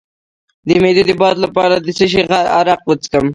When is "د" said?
0.67-0.69, 1.09-1.11, 1.77-1.87